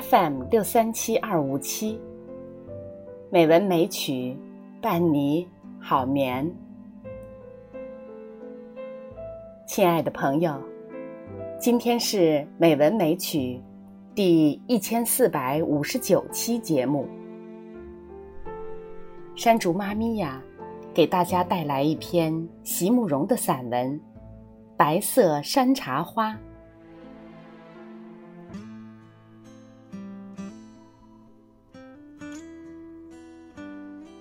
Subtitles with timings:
[0.00, 2.00] FM 六三七二五七，
[3.30, 4.36] 美文美曲
[4.80, 5.48] 伴你
[5.80, 6.48] 好眠。
[9.66, 10.54] 亲爱的朋友，
[11.58, 13.60] 今天是美文美曲
[14.14, 17.08] 第一千四百五十九期节目。
[19.34, 20.40] 山竹妈咪呀，
[20.94, 23.98] 给大家带来一篇席慕容的散文
[24.76, 26.32] 《白色山茶花》。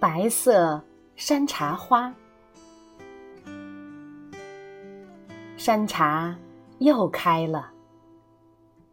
[0.00, 0.82] 白色
[1.14, 2.10] 山茶花，
[5.58, 6.34] 山茶
[6.78, 7.70] 又开了。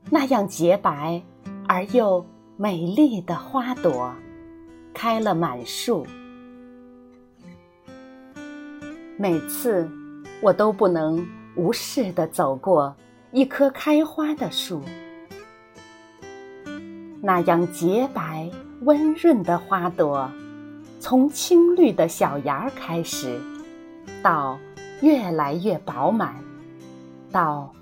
[0.09, 1.23] 那样洁白
[1.65, 2.25] 而又
[2.57, 4.13] 美丽的花朵，
[4.93, 6.05] 开了满树。
[9.17, 9.89] 每次
[10.41, 12.93] 我都不能无视的走过
[13.31, 14.81] 一棵开花的树，
[17.21, 20.29] 那样洁白温润的花朵。
[21.09, 23.39] 从青绿的小芽开始，
[24.21, 24.59] 到
[24.99, 26.35] 越来越饱满，
[27.31, 27.73] 到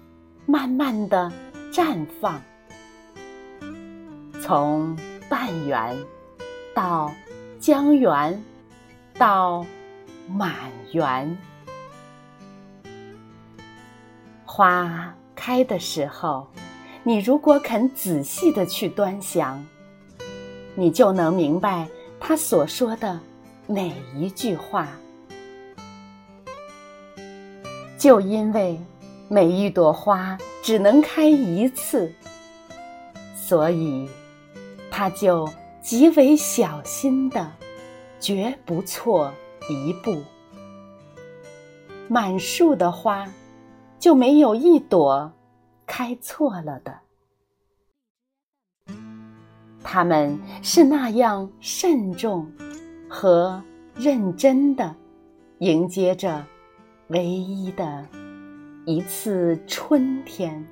[0.46, 1.34] 慢慢的
[1.72, 2.36] 绽放；
[4.40, 4.96] 从
[5.28, 5.98] 半圆
[6.76, 7.12] 到
[7.60, 8.40] 将圆，
[9.18, 9.66] 到
[10.28, 10.54] 满
[10.92, 11.36] 圆。
[14.46, 16.46] 花开的时候，
[17.02, 19.66] 你如果肯仔细的去端详，
[20.76, 21.88] 你就能明白。
[22.28, 23.20] 他所说的
[23.68, 24.90] 每一句话，
[28.00, 28.80] 就因为
[29.28, 32.12] 每一朵花只能开一次，
[33.36, 34.10] 所以
[34.90, 35.48] 他就
[35.84, 37.52] 极为小心的，
[38.20, 39.32] 绝不错
[39.70, 40.20] 一步。
[42.08, 43.32] 满树的花，
[44.00, 45.32] 就没有一朵
[45.86, 47.05] 开错了的。
[49.88, 52.52] 他们是那样慎重
[53.08, 53.62] 和
[53.96, 54.94] 认真的
[55.60, 56.44] 迎接着
[57.10, 58.04] 唯一的
[58.84, 60.66] 一次春天，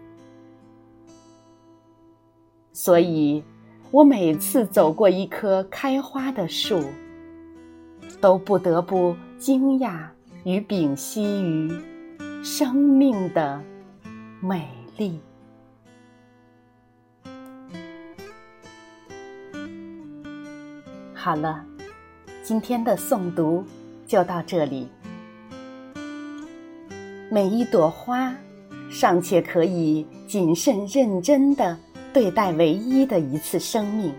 [2.73, 3.43] 所以
[3.91, 6.83] 我每次走过一棵开花的树，
[8.19, 10.07] 都不得不惊讶
[10.43, 11.71] 与屏息于
[12.43, 13.61] 生命的
[14.41, 15.19] 美丽。
[21.23, 21.63] 好了，
[22.43, 23.63] 今天的诵读
[24.05, 24.89] 就到这里。
[27.31, 28.35] 每一朵花，
[28.91, 31.77] 尚且可以谨慎认真的
[32.11, 34.13] 对待唯一的一次生命。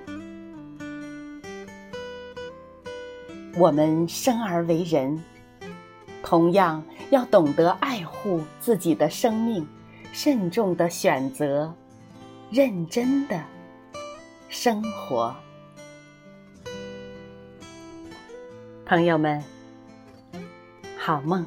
[3.58, 5.22] 我们生而为人，
[6.22, 9.68] 同样要懂得爱护自己的生命，
[10.10, 11.70] 慎重的选择，
[12.50, 13.38] 认真的
[14.48, 15.36] 生活。
[18.86, 19.42] 朋友们，
[20.98, 21.46] 好梦。